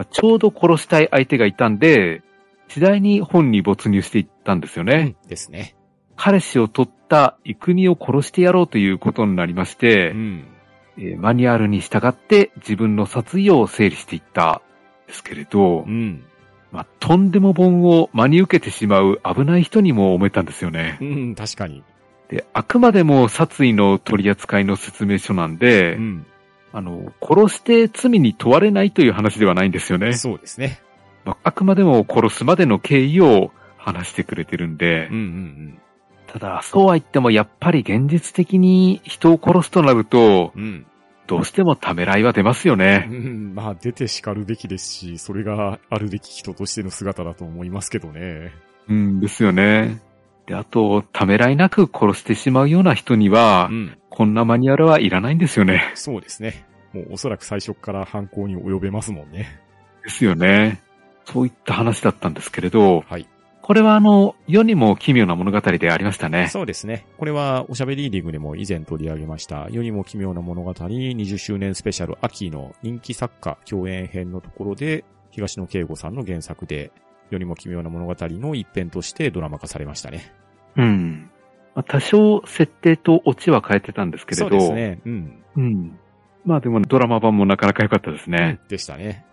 [0.00, 0.04] うん。
[0.04, 2.22] まあちょうど殺したい相手がいたんで、
[2.68, 5.16] 次第に本に没入していったんですよね。
[5.28, 5.76] ですね。
[6.16, 10.44] 彼氏を取った幾国を殺してやろうということになりましてう、ん。
[10.98, 14.62] えーマニュアルに従って自分の殺意を整理していった
[15.04, 16.24] んですけれどう、ん。
[16.72, 20.98] まあ、とんでも本を真に受けてしまう危ない人にも思えたんですよね。
[21.00, 21.82] うん、確かに。
[22.28, 26.26] で、あくまでも殺意の取り扱いの説明書なんで、うん。
[26.72, 30.12] あの、殺して罪に問われないという話ではないんですよね。
[30.12, 30.80] そうですね。
[31.24, 35.80] まあ、あくまでも殺すまでの経緯を話してくれてるんで、うんうん
[36.32, 40.62] ただ、そうは言ってもやっぱり現実的に人を殺すとなると、うん。
[40.62, 40.86] うん。
[41.26, 43.08] どうしてもためらいは出ますよね。
[43.10, 48.52] うん、まあ、出て叱るべきですし、それがあるべき人としての姿だと思いますけどね。
[48.88, 50.00] うんですよね。
[50.46, 53.96] で、あと、ためらいなく殺してしまうような人には、うん。
[54.08, 55.92] こんなマニュアルはいらないんですよね。
[55.94, 56.66] そうですね。
[56.92, 59.60] もうおそらく最初から犯行に及べますもんね。
[60.02, 60.82] ですよね。
[61.24, 63.28] そういった話だったんですけれど、はい。
[63.62, 66.48] これはあの、世にも奇妙な物語でありましたね。
[66.48, 67.06] そうですね。
[67.18, 76.90] これはおしゃべりーディングでも以前取り上げました、世にも奇妙な物語20周年スペシャル秋の人気作家共演編のところで、東野圭吾さんの原作で、
[77.30, 80.32] 世にも奇妙な物語の一編としてドラマ化されましたね。
[80.76, 81.30] うん。
[81.74, 85.00] まあ多少設定とオチは変えてたんですけれど、そうですね。
[85.04, 85.42] うん。
[85.56, 85.98] うん。
[86.44, 88.60] まあでもドラマ版もなかなか良かったですね。
[88.68, 89.24] でしたね。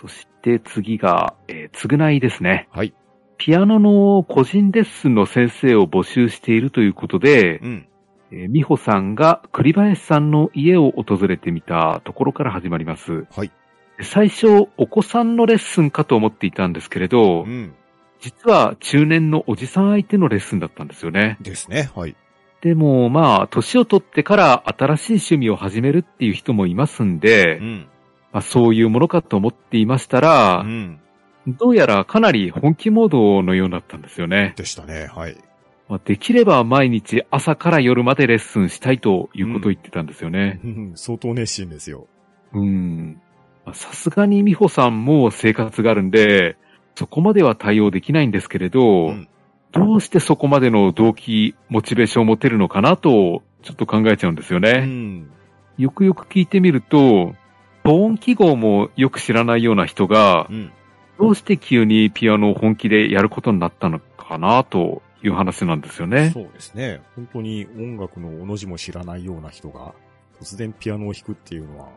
[0.00, 2.68] そして次が、えー、償いですね。
[2.72, 2.94] はい。
[3.38, 7.88] ピアノの個人レッスンの先生を募集しているということで、うん。
[8.30, 13.26] えー美穂さんが栗林さんの家を訪れてみたところから始まります。
[13.30, 13.52] はい。
[14.02, 17.72] で最初、お子さんのレッスンかと思っていたんですけれど、うん。
[18.20, 21.38] 実は中年のおじさん相手のレッスンだったんですよね。
[21.40, 21.88] ですね。
[21.94, 22.16] はい。
[22.62, 27.88] でも、まあ、年を取ってから新しい趣味を始めるっていう人もいますんで、うん。
[28.32, 31.00] まあ、そういうものかと思っていましたら、うん。
[31.46, 34.54] どうやらかなり本気モードのようだったんですよね。
[34.56, 35.06] でしたね。
[35.06, 35.36] はい。
[35.88, 40.60] まあ、できれば毎日朝から夜までレッスンしたいということを言ってたんですよね。
[40.64, 42.08] うん相当熱心ですよ。
[42.52, 43.20] うん。
[43.64, 46.56] まあさすがに美穂さんも生活があるんで、
[46.94, 49.28] そこまでは対応できないんですけれど、うん
[49.72, 54.84] どうしてそこまでの動機、モチベーションを持てるのかなと、ちょっと考えちゃうんですようね。
[54.84, 55.30] ん。
[55.78, 57.34] よくよく聞いてみると、
[57.82, 60.70] 防音記号もよく知らないような人がう、ん。
[61.18, 66.30] どうして急にピアノを本気でやることになったのかなという話なんですよね。
[66.34, 67.00] そうですね。
[67.16, 69.94] 本当に音楽のおの字も知らないような人が、
[70.40, 71.88] 突然ピアノを弾くっていうのは、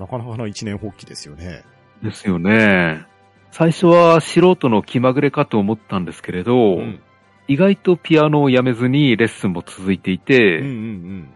[0.00, 1.62] なかなかな一年発起ですよね。
[2.02, 3.04] ですよね。
[3.50, 7.00] 最初は素人の気まぐれかと思ったんですけれど、うん。
[7.48, 11.30] 意外とピアノをやめずにレッスンも続いていて、うんうん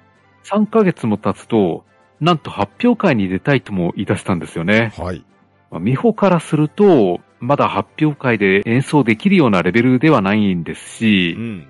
[0.45, 1.85] 3ヶ月も経つと、
[2.21, 4.93] なんと発表会に出たいとも言い出したんですよね。
[4.99, 5.05] うん。
[5.05, 5.25] はい。
[5.71, 11.67] まあ美穂からすると、まだ発表会で演奏できるようなレベルではないんですし、うん。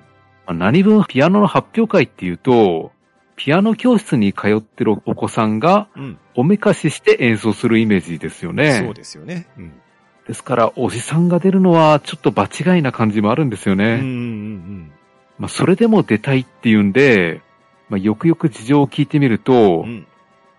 [0.47, 2.93] まあ何分ピアノの発表会っていうと、
[3.37, 6.19] ピアノ教室に通ってるお子さんがうん。
[6.37, 8.83] おめかしして演奏するイメージですよね。
[8.85, 9.47] そうですよね。
[9.57, 9.73] うん。
[10.27, 13.85] ですから、おじさんが出るのはちょっと場違いな感じもあるんですよね。
[13.85, 14.93] うんうんうん
[15.39, 17.43] まあ、それでも出たいっていうんで、
[17.89, 19.85] まあ、よくよく事情を聞いてみると。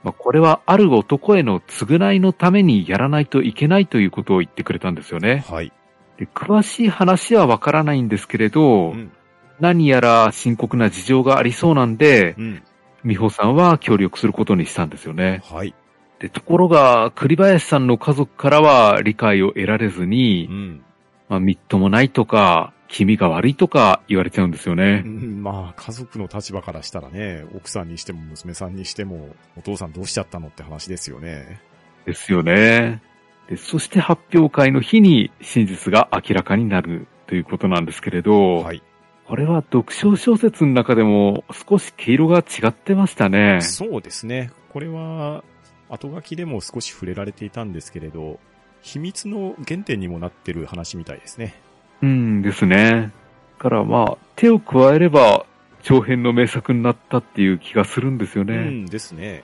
[0.04, 5.44] まあ、これはある男への償いのためにやらないといけないということを言ってくれたんですよね。
[5.50, 5.74] はい。
[6.20, 9.12] で詳しい話はわからないんですけれど、うん。
[9.60, 12.64] 何やら深刻な事情がありそうなんでう、ん。
[13.04, 15.42] 美穂さんは協力することにしたんですよね。
[15.46, 15.74] はい。
[16.20, 20.82] で、ところが、栗林さんの家族からは理解を得られずにう、ん。
[21.30, 25.08] まあ、みっともないとか、気味が悪いとか言われちゃうんですよねう。
[25.08, 31.60] んまあ、家族の立場からしたらね、奥さんにしても娘さんにしても、お父さんどうしちゃったのって話ですよね。
[32.06, 33.02] ですよね。
[33.50, 38.82] で、そして発表会の日に真実が明らかになるということなんですけれど、はい。
[39.28, 43.60] これは読書小説の中でも少し毛色が違ってましたね。
[43.62, 44.52] そうですね。
[44.70, 45.44] これは、
[45.90, 48.40] 後書きでも少し触れられていたんですけれど、
[48.82, 51.56] 秘密の原点にもなってる話みたいですね。
[52.04, 53.12] うんですね。
[53.58, 55.46] だからまあ、手を加えれば
[55.82, 58.58] 長編の名作になったっていう気がするんですようね。
[58.58, 59.44] んですね。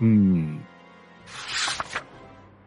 [0.00, 0.64] うん。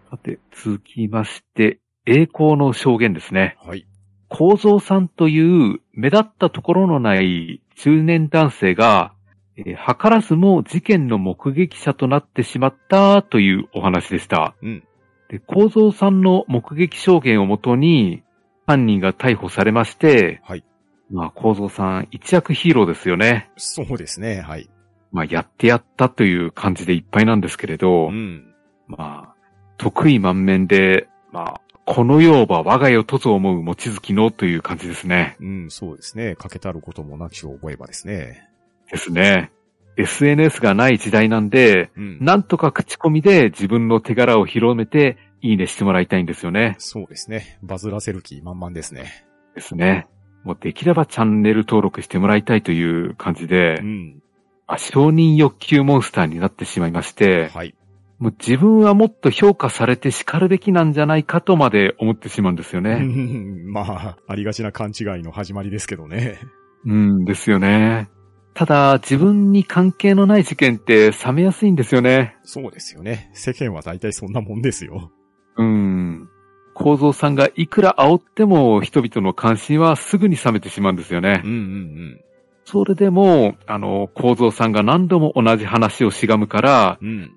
[0.09, 3.57] さて、続きまして、栄光の証言ですね。
[3.61, 3.85] はい。
[4.29, 9.13] 構造さんという目立ったところのない中年男性が、
[9.57, 14.53] えー図らずも事件の目撃者となってしまったというお話でした。
[14.61, 14.83] うん。
[15.29, 18.23] で、構造さんの目撃証言をもとに、
[18.67, 20.63] 犯人が逮捕されまして、はい。
[21.11, 23.49] まあ、構造さん一躍ヒーローですよね。
[23.57, 24.41] そうですね。
[24.41, 24.69] はい。
[25.11, 28.53] まあ、やってやったという感じでいっぱいなんですけれど、うん。
[28.87, 29.35] まあ、
[29.77, 35.37] 得意満面で、まあ、この世は我が世とぞ思う望月のという感じですね。
[35.39, 36.35] うん、そうですね。
[36.35, 38.49] かけたることもなきを覚えばですね。
[38.91, 39.51] ですね。
[39.97, 42.17] SNS がない時代なんで、うん。
[42.21, 46.75] なんとか口コミで自分の手柄を広めて、いいねしてもらいたいんですよね。
[46.79, 47.59] そうですね。
[47.61, 49.25] バズらせる気満々ですね。
[49.53, 50.07] ですね。
[50.43, 54.21] もうできればチャンネル登録してもらいたいという感じでう、ん。
[54.67, 57.75] あ承認欲求モンスターになってしまいまして、はい。
[58.19, 62.99] もう自分はもっと評価されて叱るべきなんじゃないかとまで思ってしまうんですよね。
[63.67, 66.39] まあ、ありがちな勘違いの始まりですけどね。
[66.85, 68.09] うんですよね。
[68.53, 72.37] ただ、自分に関係のない事件って冷めやすいんですよね。
[72.43, 73.29] そうですよね。
[73.33, 75.11] 世間は大体そんなもんですよ。
[75.57, 76.29] うん。
[76.73, 81.51] 構造さんがいくら煽っても人々の関心はすぐに冷めてしまうんですよねうん。
[81.51, 82.21] うん
[82.67, 87.31] それでも、あの、構造さんが何度も同じ話をしがむから、うん。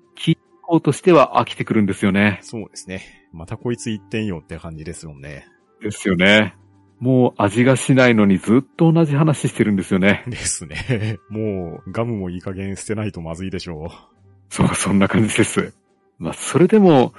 [0.69, 0.77] うん。
[0.77, 2.39] 聞こうとしては飽きてくるんですよね。
[2.41, 3.27] そうですね。
[3.33, 5.47] またこいつ言ってんよって感じですもんね。
[5.81, 6.55] ですよね。
[6.99, 10.25] もう味がしないのにずっと同じ話してるんですよね。
[10.27, 11.17] ですね。
[11.29, 13.91] もう、ガムもいい加減捨てないとまずいでしょ
[14.49, 15.73] そう、そんな感じです。
[16.17, 17.13] まあ、それでも、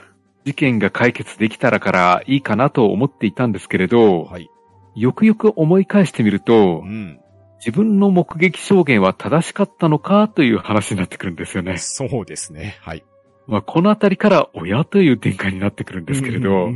[0.44, 3.88] 事件が解決できたらからいいかなと思っていたんですけれう。
[3.88, 4.50] ど、はい。
[4.96, 7.20] よくよく思い返してみるとう、ん。
[7.58, 11.76] 自分の目撃証言は正しかったのかという話になってくるんですよね。
[11.78, 12.78] そうですね。
[12.80, 13.04] はい。
[13.50, 16.70] まあ、このあたりから親という展開になってくるんですけれど。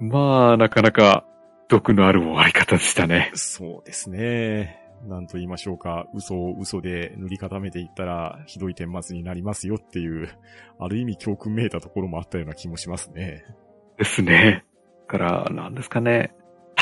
[0.00, 1.24] まあ、なかなか
[1.68, 3.30] 毒のある終わり方でしたね。
[3.34, 4.80] そうですね。
[5.06, 6.06] なんと言いましょうか。
[6.14, 10.30] 嘘を嘘で塗り固めていったら、ひどい顛末になりますよっていう、
[10.80, 13.44] ある意味教訓めいたところもあったような気もしますね。
[13.98, 14.64] ですね。
[15.06, 16.32] だから、なんですかね。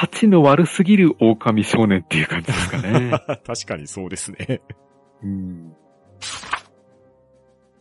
[0.01, 3.11] 立ちの悪すぎる狼少年っていう感じですかね。
[3.45, 4.61] 確かにそうですね。
[5.23, 5.73] うん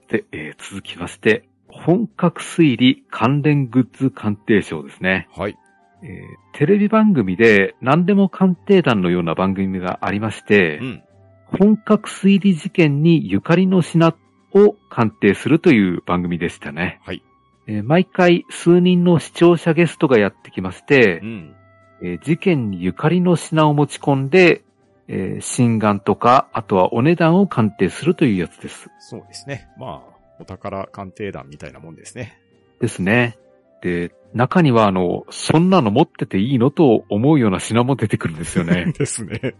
[0.09, 5.27] で、えー続きまして、本格推理関連グッズ鑑定賞ですね。
[5.35, 5.57] はい。
[6.03, 11.03] えーテレビ番組で何でも鑑定団のような番組がありまして、うん。
[11.45, 14.15] 本格推理事件にゆかりの品
[14.53, 17.01] を鑑定するという番組でしたね。
[17.03, 17.21] はい。
[17.67, 21.55] えー毎回数人の視聴者ゲストがやってきましてう、ん。
[22.01, 24.63] えー事件にゆかりの品を持ち込んで、
[25.07, 28.89] えー心眼とか、あとはお値段を鑑定するというやつです。
[28.99, 29.67] そうですね。
[29.77, 32.39] まあ、お宝鑑定団みたいなもんですね。
[32.79, 33.37] ですね。
[33.81, 38.93] で、中にはあの、そんなの持ってていいのと思うような品も出てくるんですよね。
[38.97, 39.55] ですね。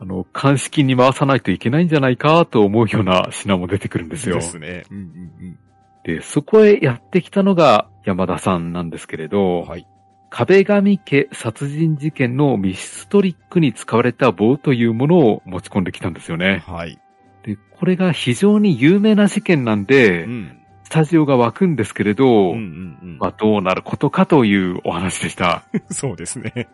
[0.00, 4.36] あの、鑑識に回さないといけないんじゃないかと思うような品も出てくるんですよ。
[4.36, 4.84] ですね。
[4.90, 5.58] うんうん
[6.02, 9.66] で、そこへやってきたのが山田さんなんですけれうど、ん。
[9.66, 9.86] はい。
[10.30, 16.62] 壁紙家殺人事件の密室トリックに使われた棒というものを持ち込んできたんですよね。
[16.66, 17.00] はい。
[17.42, 20.56] で、これが非常に有名な事件なんで、うん。
[20.84, 23.18] スタジオが湧くんですけれど、うんうんうん。
[23.18, 25.64] まあどうなることかというお話でした。
[25.90, 26.68] そうですね。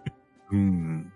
[0.51, 1.12] うん。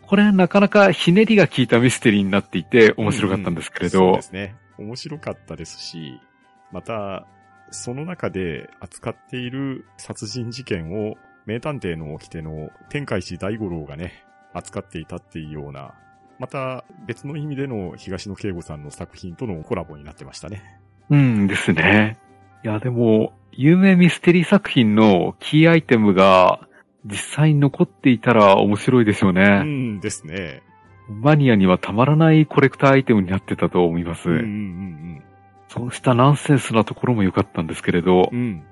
[0.00, 4.54] これはなかなかひねりが効いたミステリーになっていて面白かったんですけれどそうで、すね。
[4.78, 6.20] 面白かったですし、
[6.72, 7.26] また、
[7.72, 15.94] その中で扱っている殺人事件を名探偵の掟の天海寺大五郎がね、扱っていたっていうような、
[16.38, 20.80] また別の意味での東野圭吾さんの作品とのコラボになってましたね。
[21.10, 22.18] うんですね。
[22.64, 26.60] いやでも、有名ミステリー作品のキーアイテムが
[27.04, 29.62] 実際に残っていたら面白いでしょううね。
[29.62, 30.62] んですね。
[31.08, 34.30] マニアにはたまらないコレクターアイテムになってたと思います。
[34.30, 35.22] うんうん
[35.68, 38.44] そうしたナンセンスなところも良かったんですけれどうんうん。
[38.44, 38.62] う、ん。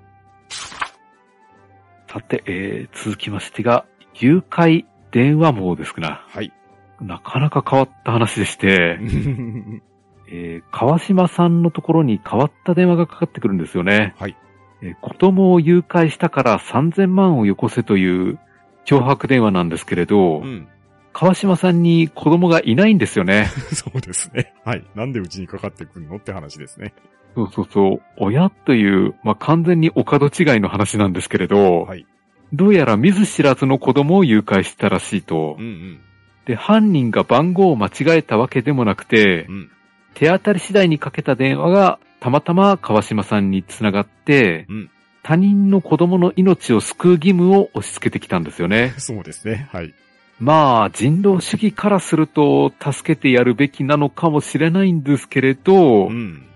[2.08, 6.24] さて、えー、続きましてが、誘拐電話網ですな。
[6.28, 6.52] はい。
[7.00, 8.98] なかなか変わった話でして、
[10.30, 14.14] えー川島さんのところに変わった電話がかかってくるんですよね。
[14.18, 14.36] はい。
[14.82, 18.38] えー子供を誘拐したから3000万をよこせという
[18.84, 20.66] 脅迫電話なんですけれど、うん。
[21.12, 23.46] 川島さんに子供がいないんですよね。
[23.72, 24.54] そうですね。
[24.64, 24.84] はい。
[24.94, 26.94] なんでうちにかかってくるのって話ですね。
[27.38, 28.00] そうそうそう。
[28.16, 32.04] 親という、まあ、完全にお門違いの話なんですけれど、はい。
[32.52, 35.56] どうやら見ず知らずの子供を誘拐したらしいと。
[35.58, 36.00] うんうん。
[36.46, 39.70] で、犯人が番号を間違えたわけでもなくて、うん。
[40.14, 44.90] 手当たり次第にかけた電話がたまたま川島さんにつながって、うん
[45.28, 48.94] 他人の子供の命を救う義務を押し付けてきたんですよね。
[48.96, 49.68] そうですね。
[49.72, 49.92] はい。
[50.40, 56.47] まあ、人道主義からすると助けてやるべきなのかもしれないんですけれど、うん。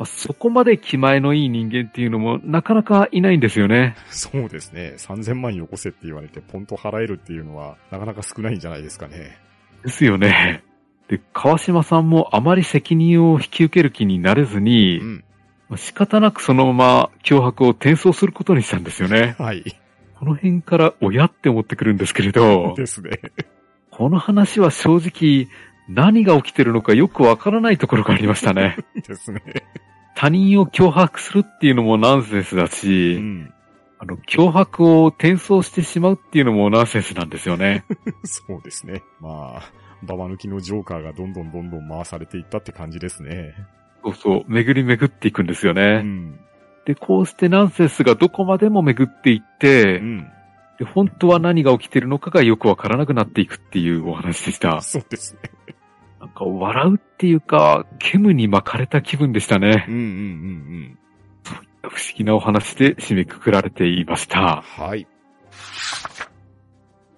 [0.00, 3.96] まあ、そこまで気前のいい人間っていうのもなかなかいないんですよね。
[4.08, 4.94] そうですね。
[4.96, 9.36] 3000万よこせって言われてポンと払えるっていうのはなかなか少ないんじゃないですかね。
[9.84, 10.64] ですよね。
[11.08, 15.24] で、川島さんもあまり責任を引き受ける気になれずに、うん。
[15.68, 19.36] まあ仕方なくそのまま脅迫を転送することにしたんですよね。
[19.38, 19.62] はい。
[20.18, 23.20] この辺から親って思ってくるんですけれど、ですね。
[23.90, 25.46] この話は正直
[25.90, 28.78] 何が起きてるのかよくわからないところがありましたね。
[29.06, 29.42] ですね。
[30.20, 33.54] 他人を脅迫するっていうのもナンセンスだうし、ん。
[33.98, 37.86] あの、脅迫を転送してしまうっていうのもナンセンスなんですよね。
[38.24, 39.02] そうですね。
[39.18, 43.54] まあ、ババ抜きのジョーカーがどんどんどんどん回されていったって感じですね。
[44.04, 46.02] そうそう、巡り巡っていくんですようね。
[46.02, 46.38] ん。
[46.84, 50.30] で、こうしてナンセンスがどこまでも巡っていって、うん。
[50.80, 54.82] で本当は何が起きてるのかがよくわからなくなっていくっていうお話でした。
[54.82, 55.50] そうですね。
[56.20, 59.94] なんか笑うっていうか、煙に巻かれた気分でしたねうん。
[59.94, 60.98] うんうん
[61.82, 64.28] 不思議なお話で締めくくられていましうん。
[64.28, 64.62] た。
[64.62, 65.06] はい。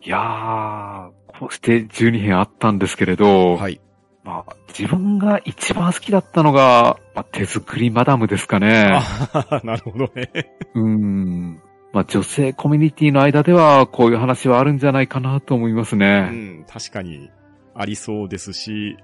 [0.04, 3.80] いやー、こうして12編あったんですけれど、はい。
[4.24, 8.88] まあ、自分が一番好きだったのが、まあ、手作りマダムですかね。
[8.94, 10.30] あ なるほどね。
[10.74, 11.60] うーん。
[11.92, 16.20] まあ、女性コミュニティの間では、こういう話はあるんじゃないかなと思いますうね。
[16.30, 16.64] ん。
[16.68, 17.30] 確かに、
[17.74, 18.96] ありそうですし、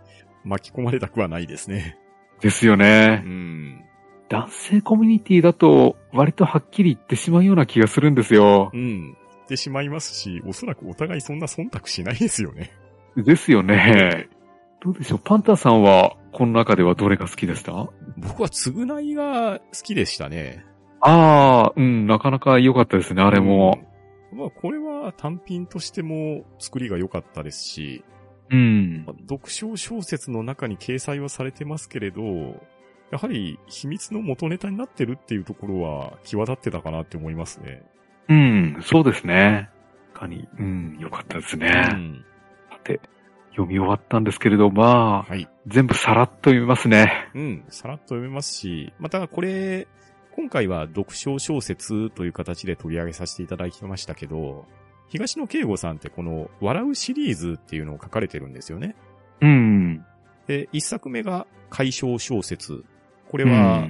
[0.44, 1.98] 巻き込まれたくはないですね。
[2.40, 3.16] ですようね。
[3.16, 3.84] ん。
[4.28, 8.76] 男性コミュニティだと、割とはっきり言ってしまうような気がするんですよう。
[8.76, 9.16] ん。
[9.44, 12.70] ってしまいますし、おそらくお互いそんな忖度しないですよね。
[13.16, 14.28] ですよね。
[14.80, 17.88] どうでしょう、パンターさんは、この中ではどれが好きでした
[18.18, 20.64] 僕は償いが好きでしたね。
[21.00, 23.78] ああ、うん、なかなか良かったですね、あれも。
[24.32, 24.38] うん。
[24.38, 28.04] まあ、これは単品としても作りが良かったですし、
[28.50, 29.04] うん。
[29.06, 32.22] まあ読書小説の中に掲載はされてますけれど、
[33.10, 37.82] やはり秘密の元ネタになってるっていうところは際立ってたかなって思いますね。
[38.28, 39.70] うん、そうですね。
[40.12, 41.68] 確かに、うん、良かったですうね。
[41.70, 42.24] ん。
[42.70, 43.00] さて、
[43.50, 45.48] 読み終わったんですけれど、まあ、はい。
[45.66, 47.30] 全部さらっと読みますね。
[47.34, 47.64] うん。
[47.68, 49.88] さらっと読めますし、またこれ、
[50.36, 54.66] 今回は読書小説という形で取り上げさせていただきましたけど、
[55.08, 58.94] 東野圭吾さんってこの笑うシリーズっていうのを書かれてるんですよね。
[59.40, 60.04] うん。
[60.46, 62.84] で、一作目が解消小説。
[63.30, 63.88] これこは、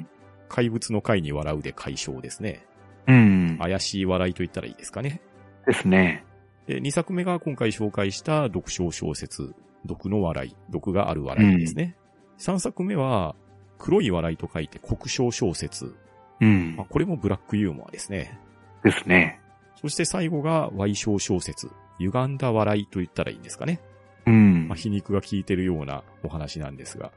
[0.48, 2.64] 怪物の怪に笑うで解消ですね。
[3.06, 3.56] うん。
[3.58, 5.20] 怪しい笑いと言ったらいいですかね。
[5.66, 6.24] ですね。
[6.66, 9.54] で、二作目が今回紹介した読書小説。
[9.84, 10.56] 毒の笑い。
[10.70, 11.96] 毒がある笑いですね。
[12.36, 13.34] 三、作目は、
[13.78, 15.94] 黒い笑いと書いて国小小説。
[16.40, 16.86] うんまあ、。
[16.88, 18.38] これもブラックユーモアですね。
[18.84, 19.40] ですね。
[19.80, 21.70] そして最後が歪小小説。
[21.98, 23.80] 歪んだ笑いと言ったらいいんですかね。
[24.26, 24.76] うんまあ、。
[24.76, 27.12] 皮肉が効いてるようなお話なんですが。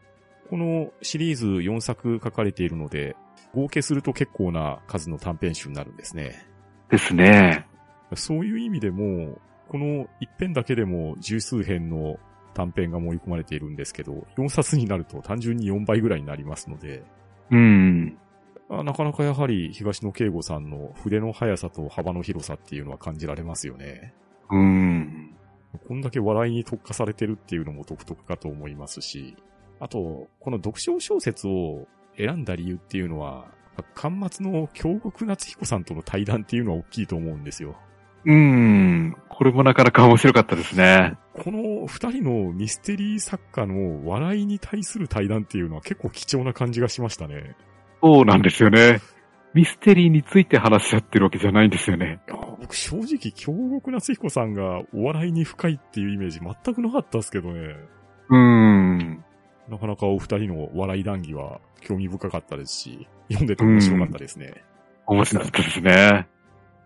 [0.49, 3.15] このシリーズ4作書かれているので、
[3.53, 6.45] 合計すると結構な数の短編集になるんですね。
[6.89, 7.67] ですね。
[8.15, 9.39] そういう意味でも、
[9.69, 12.19] この一編だけでも十数編の
[12.53, 17.03] 短編が盛り込まれているんですけど、4冊になると単純に4倍ぐらいになりますので、
[17.49, 18.17] うん。
[18.73, 24.13] あなかなかやはり東野圭吾さんの筆の速さと幅の広さっていうのは感じられますよね。
[24.49, 25.35] うん。
[25.87, 29.35] こんだけ笑いに特化されてるっていうのも独特かと思いますし、
[29.81, 33.47] あと、この読書小説を選んだ理由っていうのは、
[33.93, 37.75] 巻末の京極夏彦さんとの対談っていうのは大きいと思うんですよ。
[38.25, 39.17] うん。
[39.29, 41.17] これもなかなか面白かったですね。
[41.33, 47.55] この二人のミステリー作家の笑いに対する対談っていうのは結構貴重な感じがしましたね。
[48.01, 49.01] そうなんですよね。
[49.53, 52.19] ミステリーについて話し合ってるわけじゃないんですよね。
[52.27, 57.75] いや僕正直京極夏彦さんがお笑いに深いっていうイメージ全くなかったですけどね。
[58.29, 59.23] うん。
[59.67, 64.63] なかなかお二人の笑い談義は興味深かったですし、読んでて面白かったですね。
[65.05, 66.27] 面白かったですね。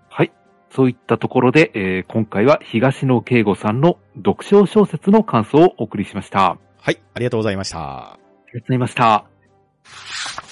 [0.09, 0.31] はい。
[0.71, 6.45] そういったところで、えー今回は東野圭吾さんの読書小説の感想をお送りしました。
[6.45, 8.19] あはい、ありがとうございました。
[8.55, 10.44] りがとうございました。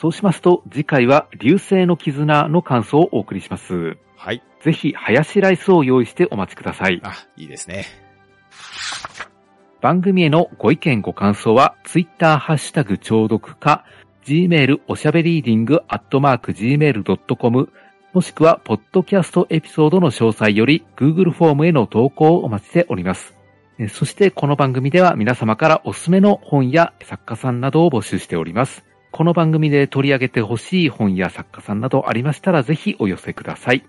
[0.00, 3.98] そうしますと、次回は流星の絆の感想をお送りします。
[4.16, 4.42] はい。
[4.62, 7.02] ぜひ、ハヤシライスを用意してお待ちください。
[7.04, 7.84] あ、いいですね。
[9.82, 13.84] 番組へのご意見ご感想は、ツイッターハッシュタグ聴読か、
[14.24, 17.68] gmail おしゃべりーディングアットマーク gmail.com、
[18.14, 23.36] もしくは、ポッドキャストエピソードの詳細より、Google フォームへの投稿をお待ちしております。
[23.78, 28.89] えそして、この番組では皆様からおすすめの本や作家さんなどを募集しております。
[29.10, 33.84] この番組で取り上げてほしい本や作家さんなどありましたら、ぜひお寄せください。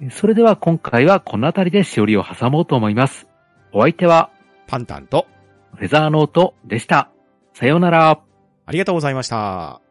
[0.00, 3.26] えそれでは今回はこの辺りでしおりを挟もうと思います。
[3.72, 4.30] お相手は、
[4.66, 5.26] パンタンと、
[5.74, 7.10] フェザーノートでした。
[7.54, 8.20] さようなら。
[8.66, 9.87] ありがとうございました。